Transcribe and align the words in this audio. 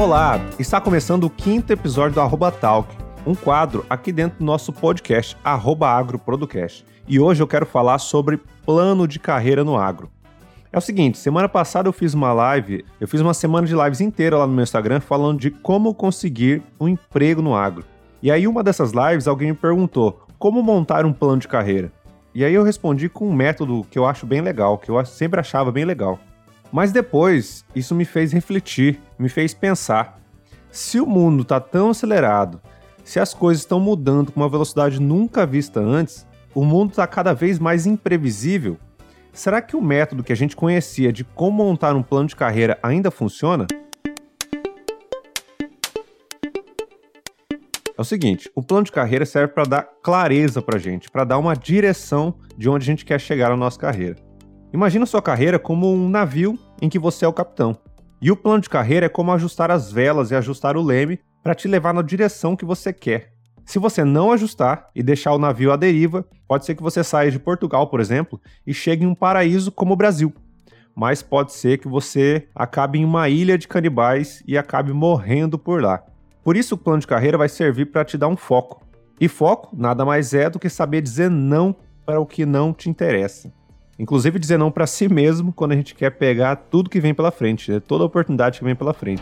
Olá, 0.00 0.40
está 0.58 0.80
começando 0.80 1.24
o 1.24 1.30
quinto 1.30 1.74
episódio 1.74 2.14
do 2.14 2.22
Arroba 2.22 2.50
Talk, 2.50 2.88
um 3.26 3.34
quadro 3.34 3.84
aqui 3.90 4.10
dentro 4.10 4.38
do 4.38 4.44
nosso 4.46 4.72
podcast 4.72 5.36
Arroba 5.44 5.90
Agro 5.90 6.18
Producast. 6.18 6.86
E 7.06 7.20
hoje 7.20 7.42
eu 7.42 7.46
quero 7.46 7.66
falar 7.66 7.98
sobre 7.98 8.40
plano 8.64 9.06
de 9.06 9.18
carreira 9.18 9.62
no 9.62 9.76
agro. 9.76 10.10
É 10.72 10.78
o 10.78 10.80
seguinte, 10.80 11.18
semana 11.18 11.50
passada 11.50 11.86
eu 11.86 11.92
fiz 11.92 12.14
uma 12.14 12.32
live, 12.32 12.82
eu 12.98 13.06
fiz 13.06 13.20
uma 13.20 13.34
semana 13.34 13.66
de 13.66 13.76
lives 13.76 14.00
inteira 14.00 14.38
lá 14.38 14.46
no 14.46 14.54
meu 14.54 14.62
Instagram 14.62 15.00
falando 15.00 15.38
de 15.38 15.50
como 15.50 15.92
conseguir 15.92 16.62
um 16.80 16.88
emprego 16.88 17.42
no 17.42 17.54
agro. 17.54 17.84
E 18.22 18.30
aí 18.30 18.48
uma 18.48 18.62
dessas 18.62 18.92
lives 18.92 19.28
alguém 19.28 19.50
me 19.50 19.56
perguntou 19.58 20.22
como 20.38 20.62
montar 20.62 21.04
um 21.04 21.12
plano 21.12 21.42
de 21.42 21.46
carreira. 21.46 21.92
E 22.34 22.42
aí 22.42 22.54
eu 22.54 22.64
respondi 22.64 23.10
com 23.10 23.28
um 23.28 23.34
método 23.34 23.86
que 23.90 23.98
eu 23.98 24.06
acho 24.06 24.24
bem 24.24 24.40
legal, 24.40 24.78
que 24.78 24.90
eu 24.90 25.04
sempre 25.04 25.40
achava 25.40 25.70
bem 25.70 25.84
legal. 25.84 26.18
Mas 26.72 26.92
depois, 26.92 27.64
isso 27.74 27.94
me 27.94 28.04
fez 28.04 28.32
refletir, 28.32 29.00
me 29.18 29.28
fez 29.28 29.52
pensar. 29.52 30.20
Se 30.70 31.00
o 31.00 31.06
mundo 31.06 31.42
está 31.42 31.58
tão 31.58 31.90
acelerado, 31.90 32.60
se 33.02 33.18
as 33.18 33.34
coisas 33.34 33.62
estão 33.62 33.80
mudando 33.80 34.30
com 34.30 34.40
uma 34.40 34.48
velocidade 34.48 35.00
nunca 35.00 35.44
vista 35.44 35.80
antes, 35.80 36.26
o 36.54 36.64
mundo 36.64 36.90
está 36.90 37.06
cada 37.06 37.32
vez 37.32 37.58
mais 37.58 37.86
imprevisível. 37.86 38.78
Será 39.32 39.60
que 39.60 39.76
o 39.76 39.82
método 39.82 40.22
que 40.22 40.32
a 40.32 40.36
gente 40.36 40.54
conhecia 40.54 41.12
de 41.12 41.24
como 41.24 41.64
montar 41.64 41.94
um 41.96 42.02
plano 42.02 42.28
de 42.28 42.36
carreira 42.36 42.78
ainda 42.82 43.10
funciona? 43.10 43.66
É 47.96 48.00
o 48.00 48.04
seguinte, 48.04 48.50
o 48.54 48.62
plano 48.62 48.84
de 48.84 48.92
carreira 48.92 49.26
serve 49.26 49.52
para 49.52 49.64
dar 49.64 49.82
clareza 50.02 50.62
para 50.62 50.76
a 50.76 50.80
gente, 50.80 51.10
para 51.10 51.22
dar 51.22 51.36
uma 51.36 51.54
direção 51.54 52.34
de 52.56 52.68
onde 52.68 52.84
a 52.84 52.86
gente 52.86 53.04
quer 53.04 53.20
chegar 53.20 53.50
na 53.50 53.56
nossa 53.56 53.78
carreira. 53.78 54.16
Imagina 54.72 55.04
sua 55.04 55.20
carreira 55.20 55.58
como 55.58 55.92
um 55.92 56.08
navio 56.08 56.58
em 56.80 56.88
que 56.88 56.98
você 56.98 57.24
é 57.24 57.28
o 57.28 57.32
capitão. 57.32 57.76
E 58.22 58.30
o 58.30 58.36
plano 58.36 58.60
de 58.60 58.68
carreira 58.68 59.06
é 59.06 59.08
como 59.08 59.32
ajustar 59.32 59.70
as 59.70 59.90
velas 59.90 60.30
e 60.30 60.34
ajustar 60.34 60.76
o 60.76 60.82
leme 60.82 61.20
para 61.42 61.54
te 61.54 61.66
levar 61.66 61.94
na 61.94 62.02
direção 62.02 62.54
que 62.54 62.64
você 62.64 62.92
quer. 62.92 63.32
Se 63.64 63.78
você 63.78 64.04
não 64.04 64.32
ajustar 64.32 64.90
e 64.94 65.02
deixar 65.02 65.32
o 65.32 65.38
navio 65.38 65.72
à 65.72 65.76
deriva, 65.76 66.26
pode 66.46 66.64
ser 66.64 66.74
que 66.74 66.82
você 66.82 67.04
saia 67.04 67.30
de 67.30 67.38
Portugal, 67.38 67.86
por 67.86 68.00
exemplo, 68.00 68.40
e 68.66 68.74
chegue 68.74 69.04
em 69.04 69.06
um 69.06 69.14
paraíso 69.14 69.70
como 69.70 69.94
o 69.94 69.96
Brasil. 69.96 70.34
Mas 70.94 71.22
pode 71.22 71.52
ser 71.52 71.78
que 71.78 71.88
você 71.88 72.48
acabe 72.54 72.98
em 72.98 73.04
uma 73.04 73.28
ilha 73.28 73.56
de 73.56 73.68
canibais 73.68 74.42
e 74.46 74.58
acabe 74.58 74.92
morrendo 74.92 75.58
por 75.58 75.80
lá. 75.80 76.02
Por 76.42 76.56
isso, 76.56 76.74
o 76.74 76.78
plano 76.78 77.00
de 77.00 77.06
carreira 77.06 77.38
vai 77.38 77.48
servir 77.48 77.86
para 77.86 78.04
te 78.04 78.18
dar 78.18 78.28
um 78.28 78.36
foco. 78.36 78.82
E 79.20 79.28
foco 79.28 79.74
nada 79.76 80.04
mais 80.04 80.34
é 80.34 80.50
do 80.50 80.58
que 80.58 80.68
saber 80.68 81.00
dizer 81.00 81.30
não 81.30 81.76
para 82.04 82.20
o 82.20 82.26
que 82.26 82.44
não 82.44 82.72
te 82.72 82.90
interessa. 82.90 83.52
Inclusive 84.00 84.38
dizer 84.38 84.56
não 84.56 84.70
para 84.70 84.86
si 84.86 85.10
mesmo 85.10 85.52
quando 85.52 85.72
a 85.72 85.76
gente 85.76 85.94
quer 85.94 86.08
pegar 86.08 86.56
tudo 86.56 86.88
que 86.88 86.98
vem 86.98 87.12
pela 87.12 87.30
frente, 87.30 87.70
né? 87.70 87.80
toda 87.80 88.02
oportunidade 88.02 88.58
que 88.58 88.64
vem 88.64 88.74
pela 88.74 88.94
frente. 88.94 89.20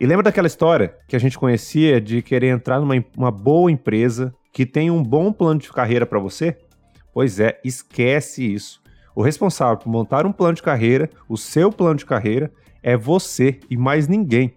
E 0.00 0.04
lembra 0.04 0.24
daquela 0.24 0.48
história 0.48 0.96
que 1.06 1.14
a 1.14 1.18
gente 1.20 1.38
conhecia 1.38 2.00
de 2.00 2.20
querer 2.20 2.48
entrar 2.48 2.80
numa 2.80 2.94
uma 3.16 3.30
boa 3.30 3.70
empresa 3.70 4.34
que 4.52 4.66
tem 4.66 4.90
um 4.90 5.00
bom 5.00 5.32
plano 5.32 5.60
de 5.60 5.72
carreira 5.72 6.04
para 6.04 6.18
você? 6.18 6.58
Pois 7.14 7.38
é, 7.38 7.60
esquece 7.62 8.52
isso. 8.52 8.82
O 9.14 9.22
responsável 9.22 9.76
por 9.76 9.88
montar 9.88 10.26
um 10.26 10.32
plano 10.32 10.54
de 10.54 10.62
carreira, 10.62 11.08
o 11.28 11.36
seu 11.36 11.70
plano 11.70 11.94
de 11.94 12.04
carreira, 12.04 12.50
é 12.82 12.96
você 12.96 13.60
e 13.70 13.76
mais 13.76 14.08
ninguém. 14.08 14.56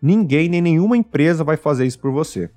Ninguém 0.00 0.48
nem 0.48 0.62
nenhuma 0.62 0.96
empresa 0.96 1.42
vai 1.42 1.56
fazer 1.56 1.86
isso 1.86 1.98
por 1.98 2.12
você. 2.12 2.50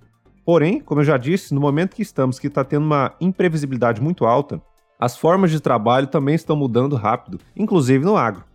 Porém, 0.48 0.80
como 0.80 1.02
eu 1.02 1.04
já 1.04 1.18
disse, 1.18 1.54
no 1.54 1.60
momento 1.60 1.94
que 1.94 2.02
estamos, 2.02 2.40
que 2.40 2.48
está 2.48 2.64
tendo 2.64 2.86
uma 2.86 3.14
imprevisibilidade 3.20 4.02
muito 4.02 4.26
alta, 4.26 4.62
as 4.98 5.18
formas 5.18 5.52
de 5.52 5.60
trabalho 5.60 6.08
também 6.08 6.36
estão 6.36 6.56
mudando 6.56 6.96
rápido, 6.96 7.38
inclusive 7.54 8.06
no 8.06 8.16
agro. 8.16 8.46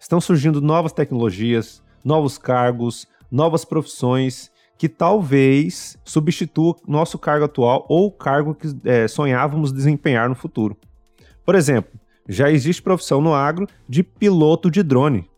Estão 0.00 0.18
surgindo 0.18 0.62
novas 0.62 0.94
tecnologias, 0.94 1.82
novos 2.02 2.38
cargos, 2.38 3.06
novas 3.30 3.66
profissões 3.66 4.50
que 4.78 4.88
talvez 4.88 5.98
substituam 6.06 6.74
nosso 6.88 7.18
cargo 7.18 7.44
atual 7.44 7.84
ou 7.86 8.06
o 8.06 8.12
cargo 8.12 8.54
que 8.54 8.68
é, 8.86 9.06
sonhávamos 9.06 9.74
desempenhar 9.74 10.30
no 10.30 10.34
futuro. 10.34 10.74
Por 11.44 11.54
exemplo, 11.54 11.92
já 12.26 12.50
existe 12.50 12.80
profissão 12.80 13.20
no 13.20 13.34
agro 13.34 13.68
de 13.86 14.02
piloto 14.02 14.70
de 14.70 14.82
drone. 14.82 15.28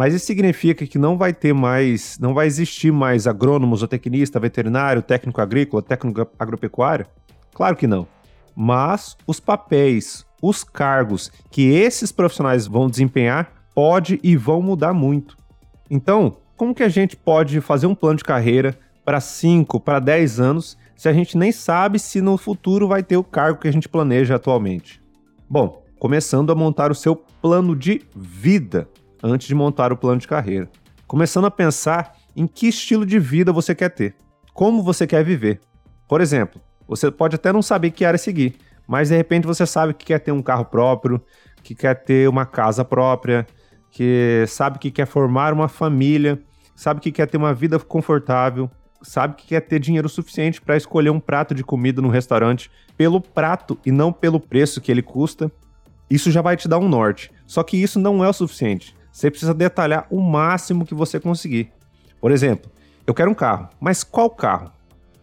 Mas 0.00 0.14
isso 0.14 0.24
significa 0.24 0.86
que 0.86 0.96
não 0.96 1.18
vai 1.18 1.30
ter 1.30 1.52
mais, 1.52 2.18
não 2.18 2.32
vai 2.32 2.46
existir 2.46 2.90
mais 2.90 3.26
agrônomo, 3.26 3.76
zootecnista, 3.76 4.40
veterinário, 4.40 5.02
técnico 5.02 5.42
agrícola, 5.42 5.82
técnico 5.82 6.26
agropecuário? 6.38 7.04
Claro 7.52 7.76
que 7.76 7.86
não. 7.86 8.08
Mas 8.56 9.14
os 9.26 9.38
papéis, 9.38 10.24
os 10.40 10.64
cargos 10.64 11.30
que 11.50 11.68
esses 11.68 12.10
profissionais 12.10 12.66
vão 12.66 12.88
desempenhar 12.88 13.52
pode 13.74 14.18
e 14.22 14.38
vão 14.38 14.62
mudar 14.62 14.94
muito. 14.94 15.36
Então, 15.90 16.38
como 16.56 16.74
que 16.74 16.82
a 16.82 16.88
gente 16.88 17.14
pode 17.14 17.60
fazer 17.60 17.86
um 17.86 17.94
plano 17.94 18.16
de 18.16 18.24
carreira 18.24 18.78
para 19.04 19.20
5, 19.20 19.78
para 19.80 20.00
10 20.00 20.40
anos, 20.40 20.78
se 20.96 21.10
a 21.10 21.12
gente 21.12 21.36
nem 21.36 21.52
sabe 21.52 21.98
se 21.98 22.22
no 22.22 22.38
futuro 22.38 22.88
vai 22.88 23.02
ter 23.02 23.18
o 23.18 23.22
cargo 23.22 23.60
que 23.60 23.68
a 23.68 23.72
gente 23.72 23.86
planeja 23.86 24.36
atualmente? 24.36 24.98
Bom, 25.46 25.84
começando 25.98 26.50
a 26.50 26.54
montar 26.54 26.90
o 26.90 26.94
seu 26.94 27.14
plano 27.14 27.76
de 27.76 28.00
vida 28.16 28.88
antes 29.22 29.46
de 29.46 29.54
montar 29.54 29.92
o 29.92 29.96
plano 29.96 30.20
de 30.20 30.28
carreira. 30.28 30.68
Começando 31.06 31.46
a 31.46 31.50
pensar 31.50 32.14
em 32.36 32.46
que 32.46 32.68
estilo 32.68 33.04
de 33.04 33.18
vida 33.18 33.52
você 33.52 33.74
quer 33.74 33.90
ter, 33.90 34.14
como 34.54 34.82
você 34.82 35.06
quer 35.06 35.24
viver. 35.24 35.60
Por 36.08 36.20
exemplo, 36.20 36.60
você 36.86 37.10
pode 37.10 37.36
até 37.36 37.52
não 37.52 37.62
saber 37.62 37.90
que 37.90 38.04
área 38.04 38.18
seguir, 38.18 38.56
mas 38.86 39.08
de 39.08 39.16
repente 39.16 39.46
você 39.46 39.66
sabe 39.66 39.94
que 39.94 40.06
quer 40.06 40.18
ter 40.18 40.32
um 40.32 40.42
carro 40.42 40.64
próprio, 40.64 41.20
que 41.62 41.74
quer 41.74 41.94
ter 41.94 42.28
uma 42.28 42.46
casa 42.46 42.84
própria, 42.84 43.46
que 43.90 44.44
sabe 44.46 44.78
que 44.78 44.90
quer 44.90 45.06
formar 45.06 45.52
uma 45.52 45.68
família, 45.68 46.40
sabe 46.74 47.00
que 47.00 47.12
quer 47.12 47.26
ter 47.26 47.36
uma 47.36 47.52
vida 47.52 47.78
confortável, 47.78 48.70
sabe 49.02 49.34
que 49.34 49.46
quer 49.46 49.60
ter 49.60 49.78
dinheiro 49.78 50.08
suficiente 50.08 50.60
para 50.60 50.76
escolher 50.76 51.10
um 51.10 51.20
prato 51.20 51.54
de 51.54 51.64
comida 51.64 52.00
no 52.00 52.08
restaurante 52.08 52.70
pelo 52.96 53.20
prato 53.20 53.78
e 53.84 53.90
não 53.90 54.12
pelo 54.12 54.38
preço 54.38 54.80
que 54.80 54.90
ele 54.90 55.02
custa. 55.02 55.50
Isso 56.08 56.30
já 56.30 56.42
vai 56.42 56.56
te 56.56 56.68
dar 56.68 56.78
um 56.78 56.88
norte. 56.88 57.30
Só 57.46 57.62
que 57.62 57.80
isso 57.80 57.98
não 57.98 58.24
é 58.24 58.28
o 58.28 58.32
suficiente. 58.32 58.94
Você 59.12 59.30
precisa 59.30 59.52
detalhar 59.52 60.06
o 60.10 60.20
máximo 60.20 60.86
que 60.86 60.94
você 60.94 61.18
conseguir. 61.18 61.72
Por 62.20 62.30
exemplo, 62.30 62.70
eu 63.06 63.14
quero 63.14 63.30
um 63.30 63.34
carro, 63.34 63.68
mas 63.80 64.04
qual 64.04 64.30
carro? 64.30 64.72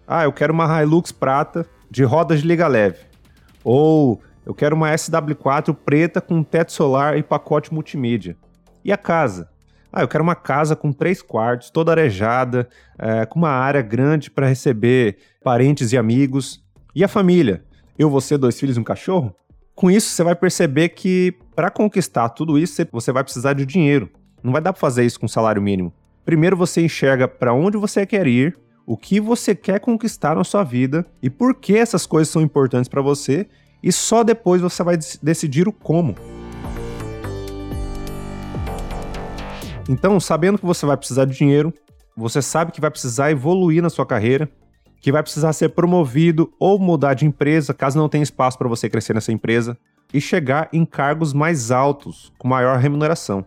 Ah, 0.08 0.24
eu 0.24 0.34
quero 0.34 0.54
uma 0.54 0.82
Hilux 0.82 1.12
prata 1.12 1.66
de 1.90 2.04
rodas 2.04 2.42
de 2.42 2.48
liga 2.48 2.68
leve. 2.68 3.00
Ou 3.64 4.22
eu 4.46 4.54
quero 4.54 4.76
uma 4.76 4.92
SW4 4.92 5.76
preta 5.76 6.22
com 6.22 6.42
teto 6.44 6.72
solar 6.72 7.18
e 7.18 7.24
pacote 7.24 7.74
multimídia. 7.74 8.38
E 8.84 8.92
a 8.92 8.98
casa? 8.98 9.50
Ah, 9.92 10.02
eu 10.02 10.08
quero 10.08 10.24
uma 10.24 10.36
casa 10.36 10.76
com 10.76 10.92
três 10.92 11.22
quartos, 11.22 11.70
toda 11.70 11.92
arejada, 11.92 12.68
é, 12.98 13.26
com 13.26 13.40
uma 13.40 13.50
área 13.50 13.82
grande 13.82 14.30
para 14.30 14.48
receber 14.48 15.18
parentes 15.44 15.92
e 15.92 15.98
amigos. 15.98 16.64
E 16.96 17.04
a 17.04 17.08
família? 17.08 17.64
Eu, 17.98 18.10
você, 18.10 18.38
dois 18.38 18.60
filhos 18.60 18.78
e 18.78 18.80
um 18.80 18.84
cachorro? 18.84 19.36
Com 19.76 19.90
isso, 19.92 20.10
você 20.10 20.24
vai 20.24 20.36
perceber 20.36 20.90
que 20.90 21.34
para 21.58 21.72
conquistar 21.72 22.30
tudo 22.30 22.56
isso, 22.60 22.86
você 22.92 23.12
vai 23.12 23.24
precisar 23.24 23.54
de 23.54 23.66
dinheiro. 23.66 24.12
Não 24.44 24.52
vai 24.52 24.62
dar 24.62 24.72
para 24.72 24.80
fazer 24.80 25.04
isso 25.04 25.20
com 25.20 25.28
salário 25.28 25.60
mínimo. 25.60 25.92
Primeiro 26.24 26.56
você 26.56 26.82
enxerga 26.82 27.28
para 27.28 27.52
onde 27.52 27.78
você 27.78 28.06
quer 28.06 28.28
ir, 28.28 28.56
o 28.86 28.96
que 28.96 29.20
você 29.20 29.56
quer 29.56 29.80
conquistar 29.80 30.36
na 30.36 30.44
sua 30.44 30.64
vida 30.64 31.04
e 31.20 31.32
por 31.32 31.56
que 31.56 31.76
essas 31.76 32.06
coisas 32.06 32.32
são 32.32 32.44
importantes 32.44 32.88
para 32.88 33.02
você, 33.02 33.48
e 33.82 33.92
só 33.92 34.24
depois 34.24 34.62
você 34.62 34.84
vai 34.84 35.00
decidir 35.24 35.68
o 35.68 35.74
como. 35.74 36.14
Então, 39.90 40.20
sabendo 40.20 40.60
que 40.60 40.66
você 40.66 40.86
vai 40.86 40.96
precisar 40.96 41.26
de 41.26 41.36
dinheiro, 41.36 41.74
você 42.16 42.40
sabe 42.40 42.72
que 42.72 42.80
vai 42.80 42.92
precisar 42.92 43.32
evoluir 43.32 43.82
na 43.82 43.90
sua 43.90 44.06
carreira, 44.06 44.48
que 45.02 45.12
vai 45.12 45.24
precisar 45.24 45.54
ser 45.54 45.70
promovido 45.70 46.54
ou 46.60 46.78
mudar 46.78 47.16
de 47.16 47.26
empresa 47.26 47.74
caso 47.74 47.98
não 47.98 48.08
tenha 48.08 48.22
espaço 48.22 48.60
para 48.60 48.68
você 48.68 48.88
crescer 48.88 49.16
nessa 49.16 49.32
empresa 49.32 49.76
e 50.14 50.22
chegar 50.22 50.70
em 50.72 50.86
cargos 50.86 51.34
mais 51.34 51.72
altos, 51.72 52.32
com 52.38 52.48
maior 52.48 52.78
remuneração. 52.78 53.46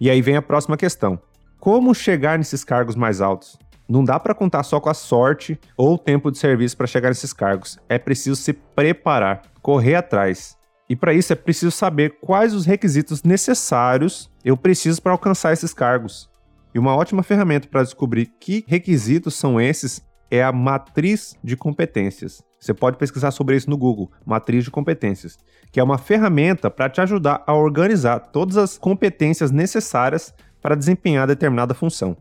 E 0.00 0.08
aí 0.10 0.22
vem 0.22 0.36
a 0.36 0.42
próxima 0.42 0.76
questão: 0.76 1.20
como 1.58 1.94
chegar 1.94 2.38
nesses 2.38 2.64
cargos 2.64 2.94
mais 2.94 3.20
altos? 3.20 3.58
Não 3.88 4.04
dá 4.04 4.20
para 4.20 4.34
contar 4.34 4.62
só 4.62 4.78
com 4.78 4.90
a 4.90 4.94
sorte 4.94 5.58
ou 5.76 5.94
o 5.94 5.98
tempo 5.98 6.30
de 6.30 6.38
serviço 6.38 6.76
para 6.76 6.86
chegar 6.86 7.08
nesses 7.08 7.32
cargos. 7.32 7.78
É 7.88 7.98
preciso 7.98 8.36
se 8.36 8.52
preparar, 8.52 9.42
correr 9.62 9.94
atrás. 9.94 10.58
E 10.90 10.96
para 10.96 11.14
isso 11.14 11.32
é 11.32 11.36
preciso 11.36 11.70
saber 11.70 12.18
quais 12.20 12.54
os 12.54 12.66
requisitos 12.66 13.22
necessários 13.22 14.30
eu 14.44 14.56
preciso 14.56 15.00
para 15.00 15.12
alcançar 15.12 15.52
esses 15.52 15.72
cargos. 15.72 16.28
E 16.74 16.78
uma 16.78 16.94
ótima 16.94 17.22
ferramenta 17.22 17.66
para 17.66 17.82
descobrir 17.82 18.26
que 18.38 18.64
requisitos 18.66 19.34
são 19.34 19.60
esses 19.60 20.02
é 20.30 20.42
a 20.42 20.52
matriz 20.52 21.34
de 21.42 21.56
competências. 21.56 22.42
Você 22.60 22.74
pode 22.74 22.96
pesquisar 22.96 23.30
sobre 23.30 23.56
isso 23.56 23.70
no 23.70 23.76
Google, 23.76 24.10
matriz 24.26 24.64
de 24.64 24.70
competências, 24.70 25.38
que 25.70 25.78
é 25.78 25.82
uma 25.82 25.98
ferramenta 25.98 26.70
para 26.70 26.88
te 26.88 27.00
ajudar 27.00 27.42
a 27.46 27.54
organizar 27.54 28.18
todas 28.18 28.56
as 28.56 28.76
competências 28.76 29.50
necessárias 29.50 30.34
para 30.60 30.74
desempenhar 30.74 31.26
determinada 31.26 31.74
função. 31.74 32.16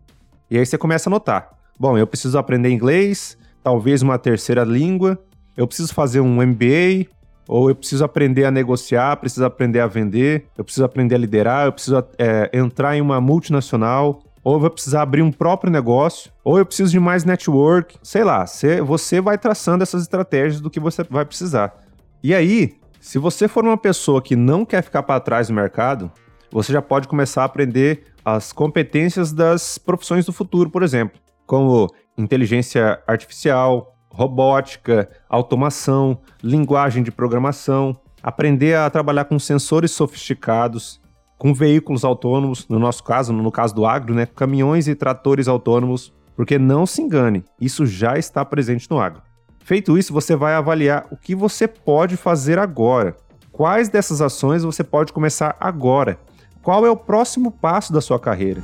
E 0.49 0.57
aí 0.57 0.65
você 0.65 0.77
começa 0.77 1.09
a 1.09 1.11
notar: 1.11 1.49
bom, 1.79 1.97
eu 1.97 2.05
preciso 2.05 2.37
aprender 2.37 2.69
inglês, 2.69 3.37
talvez 3.63 4.01
uma 4.01 4.17
terceira 4.19 4.63
língua, 4.63 5.17
eu 5.55 5.67
preciso 5.67 5.93
fazer 5.93 6.21
um 6.21 6.45
MBA, 6.45 7.07
ou 7.47 7.69
eu 7.69 7.75
preciso 7.75 8.03
aprender 8.03 8.45
a 8.45 8.51
negociar, 8.51 9.15
preciso 9.17 9.45
aprender 9.45 9.79
a 9.79 9.87
vender, 9.87 10.45
eu 10.57 10.63
preciso 10.63 10.85
aprender 10.85 11.15
a 11.15 11.17
liderar, 11.17 11.65
eu 11.65 11.71
preciso 11.71 12.03
é, 12.17 12.49
entrar 12.53 12.95
em 12.95 13.01
uma 13.01 13.19
multinacional, 13.21 14.21
ou 14.47 14.53
eu 14.53 14.59
vou 14.61 14.69
precisar 14.69 15.01
abrir 15.01 15.21
um 15.21 15.29
próprio 15.29 15.69
negócio, 15.69 16.31
ou 16.41 16.57
eu 16.57 16.65
preciso 16.65 16.89
de 16.89 17.01
mais 17.01 17.25
network, 17.25 17.97
sei 18.01 18.23
lá, 18.23 18.45
você, 18.85 19.19
vai 19.19 19.37
traçando 19.37 19.83
essas 19.83 20.03
estratégias 20.03 20.61
do 20.61 20.69
que 20.69 20.79
você 20.79 21.03
vai 21.03 21.25
precisar. 21.25 21.83
E 22.23 22.33
aí, 22.33 22.77
se 23.01 23.19
você 23.19 23.49
for 23.49 23.65
uma 23.65 23.75
pessoa 23.77 24.21
que 24.21 24.37
não 24.37 24.63
quer 24.63 24.81
ficar 24.81 25.03
para 25.03 25.19
trás 25.19 25.49
no 25.49 25.55
mercado, 25.55 26.09
você 26.49 26.71
já 26.71 26.81
pode 26.81 27.09
começar 27.09 27.41
a 27.41 27.45
aprender 27.45 28.05
as 28.23 28.53
competências 28.53 29.33
das 29.33 29.77
profissões 29.77 30.25
do 30.25 30.31
futuro, 30.31 30.69
por 30.69 30.81
exemplo, 30.81 31.19
como 31.45 31.93
inteligência 32.17 33.03
artificial, 33.05 33.97
robótica, 34.09 35.09
automação, 35.27 36.21
linguagem 36.41 37.03
de 37.03 37.11
programação, 37.11 37.99
aprender 38.23 38.77
a 38.77 38.89
trabalhar 38.89 39.25
com 39.25 39.37
sensores 39.37 39.91
sofisticados, 39.91 41.01
com 41.37 41.53
veículos 41.53 42.03
autônomos, 42.03 42.67
no 42.67 42.79
nosso 42.79 43.03
caso, 43.03 43.31
no 43.31 43.51
caso 43.51 43.75
do 43.75 43.85
agro, 43.85 44.13
né, 44.13 44.25
caminhões 44.25 44.87
e 44.87 44.95
tratores 44.95 45.47
autônomos, 45.47 46.11
porque 46.35 46.57
não 46.57 46.85
se 46.85 47.01
engane, 47.01 47.43
isso 47.59 47.85
já 47.85 48.17
está 48.17 48.43
presente 48.43 48.89
no 48.89 48.99
agro. 48.99 49.21
Feito 49.59 49.97
isso, 49.97 50.13
você 50.13 50.35
vai 50.35 50.53
avaliar 50.53 51.05
o 51.11 51.17
que 51.17 51.35
você 51.35 51.67
pode 51.67 52.15
fazer 52.15 52.57
agora. 52.57 53.15
Quais 53.51 53.89
dessas 53.89 54.21
ações 54.21 54.63
você 54.63 54.83
pode 54.83 55.11
começar 55.11 55.55
agora? 55.59 56.19
Qual 56.61 56.85
é 56.85 56.89
o 56.89 56.95
próximo 56.95 57.51
passo 57.51 57.91
da 57.91 57.99
sua 57.99 58.19
carreira? 58.19 58.61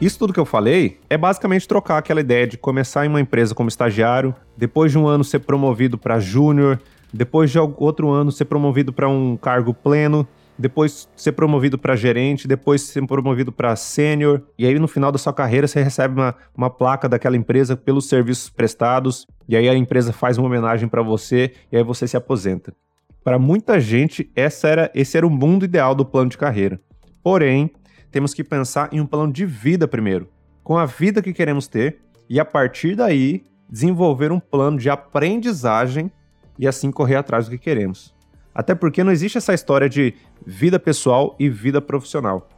Isso 0.00 0.18
tudo 0.18 0.32
que 0.32 0.38
eu 0.38 0.44
falei 0.44 1.00
é 1.10 1.18
basicamente 1.18 1.66
trocar 1.66 1.98
aquela 1.98 2.20
ideia 2.20 2.46
de 2.46 2.56
começar 2.56 3.04
em 3.04 3.08
uma 3.08 3.20
empresa 3.20 3.54
como 3.54 3.68
estagiário, 3.68 4.32
depois 4.56 4.92
de 4.92 4.98
um 4.98 5.08
ano 5.08 5.24
ser 5.24 5.40
promovido 5.40 5.98
para 5.98 6.20
júnior, 6.20 6.78
depois 7.12 7.50
de 7.50 7.58
outro 7.58 8.10
ano 8.10 8.30
ser 8.30 8.44
promovido 8.44 8.92
para 8.92 9.08
um 9.08 9.36
cargo 9.36 9.74
pleno, 9.74 10.26
depois 10.58 11.08
ser 11.14 11.32
promovido 11.32 11.78
para 11.78 11.94
gerente, 11.94 12.48
depois 12.48 12.82
ser 12.82 13.06
promovido 13.06 13.52
para 13.52 13.76
sênior, 13.76 14.42
e 14.58 14.66
aí 14.66 14.78
no 14.78 14.88
final 14.88 15.12
da 15.12 15.18
sua 15.18 15.32
carreira 15.32 15.68
você 15.68 15.82
recebe 15.82 16.14
uma, 16.14 16.34
uma 16.56 16.68
placa 16.68 17.08
daquela 17.08 17.36
empresa 17.36 17.76
pelos 17.76 18.08
serviços 18.08 18.50
prestados, 18.50 19.26
e 19.48 19.56
aí 19.56 19.68
a 19.68 19.74
empresa 19.74 20.12
faz 20.12 20.36
uma 20.36 20.48
homenagem 20.48 20.88
para 20.88 21.02
você, 21.02 21.52
e 21.70 21.76
aí 21.76 21.82
você 21.84 22.08
se 22.08 22.16
aposenta. 22.16 22.74
Para 23.22 23.38
muita 23.38 23.78
gente, 23.78 24.30
essa 24.34 24.68
era, 24.68 24.90
esse 24.94 25.16
era 25.16 25.26
o 25.26 25.30
mundo 25.30 25.64
ideal 25.64 25.94
do 25.94 26.04
plano 26.04 26.30
de 26.30 26.38
carreira. 26.38 26.80
Porém, 27.22 27.70
temos 28.10 28.34
que 28.34 28.42
pensar 28.42 28.88
em 28.92 29.00
um 29.00 29.06
plano 29.06 29.32
de 29.32 29.46
vida 29.46 29.86
primeiro, 29.86 30.28
com 30.64 30.76
a 30.76 30.86
vida 30.86 31.22
que 31.22 31.32
queremos 31.32 31.68
ter, 31.68 32.00
e 32.28 32.40
a 32.40 32.44
partir 32.44 32.96
daí 32.96 33.44
desenvolver 33.70 34.32
um 34.32 34.40
plano 34.40 34.78
de 34.78 34.90
aprendizagem 34.90 36.10
e 36.58 36.66
assim 36.66 36.90
correr 36.90 37.16
atrás 37.16 37.44
do 37.44 37.50
que 37.52 37.58
queremos. 37.58 38.14
Até 38.54 38.74
porque 38.74 39.04
não 39.04 39.12
existe 39.12 39.38
essa 39.38 39.54
história 39.54 39.88
de 39.88 40.14
vida 40.46 40.78
pessoal 40.78 41.36
e 41.38 41.48
vida 41.48 41.80
profissional. 41.80 42.48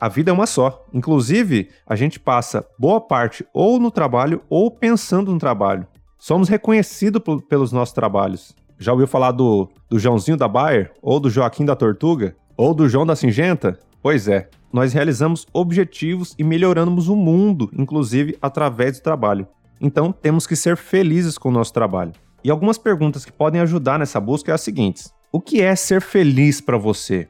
A 0.00 0.08
vida 0.08 0.30
é 0.30 0.32
uma 0.32 0.46
só. 0.46 0.86
Inclusive, 0.94 1.68
a 1.86 1.94
gente 1.94 2.18
passa 2.18 2.66
boa 2.78 3.00
parte 3.00 3.44
ou 3.52 3.78
no 3.78 3.90
trabalho 3.90 4.40
ou 4.48 4.70
pensando 4.70 5.30
no 5.30 5.38
trabalho. 5.38 5.86
Somos 6.18 6.48
reconhecidos 6.48 7.22
pelos 7.48 7.70
nossos 7.70 7.94
trabalhos. 7.94 8.54
Já 8.78 8.92
ouviu 8.92 9.06
falar 9.06 9.32
do, 9.32 9.68
do 9.90 9.98
Joãozinho 9.98 10.38
da 10.38 10.48
Bayer? 10.48 10.92
Ou 11.02 11.20
do 11.20 11.28
Joaquim 11.28 11.66
da 11.66 11.76
Tortuga? 11.76 12.34
Ou 12.56 12.72
do 12.72 12.88
João 12.88 13.04
da 13.04 13.14
Singenta? 13.14 13.78
Pois 14.02 14.26
é, 14.26 14.48
nós 14.72 14.94
realizamos 14.94 15.46
objetivos 15.52 16.34
e 16.38 16.44
melhoramos 16.44 17.08
o 17.08 17.14
mundo, 17.14 17.70
inclusive 17.76 18.38
através 18.40 18.98
do 18.98 19.02
trabalho. 19.02 19.46
Então, 19.78 20.12
temos 20.12 20.46
que 20.46 20.56
ser 20.56 20.76
felizes 20.76 21.36
com 21.36 21.50
o 21.50 21.52
nosso 21.52 21.72
trabalho. 21.72 22.12
E 22.42 22.50
algumas 22.50 22.78
perguntas 22.78 23.24
que 23.24 23.32
podem 23.32 23.60
ajudar 23.60 23.98
nessa 23.98 24.18
busca 24.18 24.52
é 24.52 24.54
as 24.54 24.62
seguintes: 24.62 25.12
O 25.32 25.40
que 25.40 25.62
é 25.62 25.76
ser 25.76 26.02
feliz 26.02 26.60
para 26.60 26.76
você? 26.76 27.28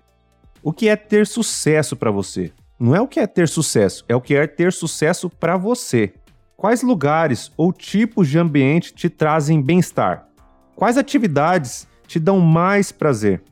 O 0.62 0.72
que 0.72 0.88
é 0.88 0.96
ter 0.96 1.26
sucesso 1.26 1.94
para 1.94 2.10
você? 2.10 2.50
Não 2.78 2.96
é 2.96 3.00
o 3.02 3.06
que 3.06 3.20
é 3.20 3.26
ter 3.26 3.46
sucesso, 3.46 4.06
é 4.08 4.16
o 4.16 4.22
que 4.22 4.34
é 4.34 4.46
ter 4.46 4.72
sucesso 4.72 5.28
para 5.28 5.58
você. 5.58 6.14
Quais 6.56 6.82
lugares 6.82 7.52
ou 7.58 7.74
tipos 7.74 8.26
de 8.26 8.38
ambiente 8.38 8.94
te 8.94 9.10
trazem 9.10 9.60
bem-estar? 9.60 10.26
Quais 10.74 10.96
atividades 10.96 11.86
te 12.06 12.18
dão 12.18 12.40
mais 12.40 12.90
prazer? 12.90 13.42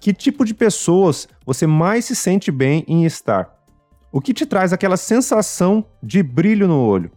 Que 0.00 0.14
tipo 0.14 0.46
de 0.46 0.54
pessoas 0.54 1.28
você 1.44 1.66
mais 1.66 2.06
se 2.06 2.16
sente 2.16 2.50
bem 2.50 2.86
em 2.88 3.04
estar? 3.04 3.62
O 4.10 4.22
que 4.22 4.32
te 4.32 4.46
traz 4.46 4.72
aquela 4.72 4.96
sensação 4.96 5.84
de 6.02 6.22
brilho 6.22 6.66
no 6.66 6.80
olho? 6.80 7.10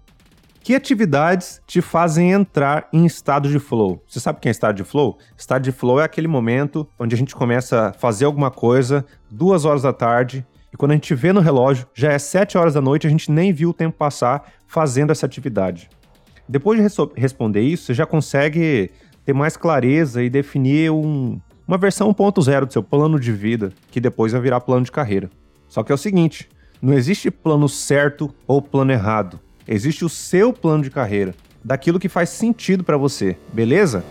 Que 0.65 0.73
atividades 0.73 1.61
te 1.67 1.79
fazem 1.79 2.31
entrar 2.31 2.89
em 2.91 3.05
estado 3.05 3.47
de 3.47 3.59
flow? 3.59 4.01
Você 4.07 4.19
sabe 4.19 4.39
o 4.39 4.41
que 4.41 4.47
é 4.47 4.51
estado 4.51 4.75
de 4.75 4.83
flow? 4.83 5.19
Estado 5.37 5.61
de 5.61 5.71
flow 5.71 5.99
é 5.99 6.03
aquele 6.03 6.27
momento 6.27 6.89
onde 6.97 7.13
a 7.13 7.17
gente 7.19 7.35
começa 7.35 7.89
a 7.89 7.93
fazer 7.93 8.25
alguma 8.25 8.49
coisa 8.49 9.05
duas 9.29 9.63
horas 9.63 9.83
da 9.83 9.93
tarde 9.93 10.43
e 10.73 10.75
quando 10.75 10.89
a 10.89 10.93
gente 10.95 11.13
vê 11.13 11.31
no 11.31 11.39
relógio 11.39 11.85
já 11.93 12.11
é 12.11 12.17
sete 12.17 12.57
horas 12.57 12.73
da 12.73 12.81
noite 12.81 13.05
a 13.05 13.09
gente 13.11 13.31
nem 13.31 13.53
viu 13.53 13.69
o 13.69 13.73
tempo 13.75 13.95
passar 13.95 14.53
fazendo 14.65 15.11
essa 15.11 15.27
atividade. 15.27 15.87
Depois 16.49 16.79
de 16.79 16.87
responder 17.15 17.61
isso, 17.61 17.85
você 17.85 17.93
já 17.93 18.07
consegue 18.07 18.89
ter 19.23 19.33
mais 19.33 19.55
clareza 19.55 20.23
e 20.23 20.31
definir 20.31 20.89
um, 20.89 21.39
uma 21.67 21.77
versão 21.77 22.11
1.0 22.11 22.65
do 22.65 22.73
seu 22.73 22.81
plano 22.81 23.19
de 23.19 23.31
vida, 23.31 23.71
que 23.91 24.01
depois 24.01 24.31
vai 24.31 24.41
virar 24.41 24.61
plano 24.61 24.83
de 24.83 24.91
carreira. 24.91 25.29
Só 25.67 25.83
que 25.83 25.91
é 25.91 25.95
o 25.95 25.97
seguinte, 25.99 26.49
não 26.81 26.91
existe 26.91 27.29
plano 27.29 27.69
certo 27.69 28.33
ou 28.47 28.63
plano 28.63 28.91
errado. 28.91 29.44
Existe 29.67 30.05
o 30.05 30.09
seu 30.09 30.53
plano 30.53 30.83
de 30.83 30.91
carreira, 30.91 31.33
daquilo 31.63 31.99
que 31.99 32.07
faz 32.07 32.29
sentido 32.29 32.83
para 32.83 32.97
você, 32.97 33.35
beleza? 33.51 34.03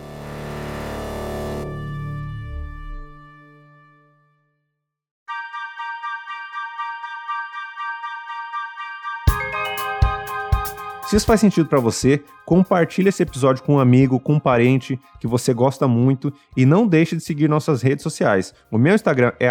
Se 11.07 11.15
isso 11.15 11.25
faz 11.25 11.39
sentido 11.39 11.69
para 11.69 11.79
você, 11.79 12.21
compartilhe 12.45 13.07
esse 13.07 13.23
episódio 13.23 13.63
com 13.63 13.75
um 13.75 13.79
amigo, 13.79 14.19
com 14.19 14.33
um 14.33 14.39
parente 14.39 14.99
que 15.19 15.27
você 15.27 15.53
gosta 15.53 15.87
muito 15.87 16.33
e 16.57 16.65
não 16.65 16.85
deixe 16.85 17.15
de 17.15 17.23
seguir 17.23 17.47
nossas 17.47 17.81
redes 17.81 18.03
sociais. 18.03 18.53
O 18.69 18.77
meu 18.77 18.93
Instagram 18.93 19.31
é 19.39 19.47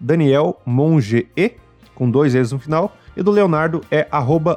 @danielmonge 0.00 1.28
com 1.94 2.10
dois 2.10 2.34
e's 2.34 2.52
no 2.52 2.58
final 2.58 2.96
e 3.16 3.22
do 3.22 3.30
Leonardo 3.30 3.80
é 3.90 4.06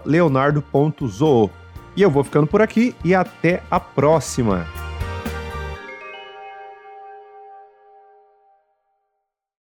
leonardo.zoo. 0.06 1.50
E 1.96 2.02
eu 2.02 2.12
vou 2.12 2.24
ficando 2.24 2.48
por 2.48 2.62
aqui 2.62 2.96
e 3.04 3.16
até 3.16 3.64
a 3.72 3.80
próxima. 3.80 4.68